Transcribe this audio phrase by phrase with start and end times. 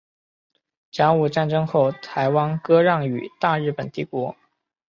[0.89, 4.35] 甲午战争后台湾割让予大日本帝国。